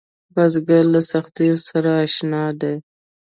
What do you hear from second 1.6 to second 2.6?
سره اشنا